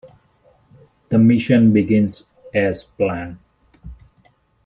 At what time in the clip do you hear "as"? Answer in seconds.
2.55-2.83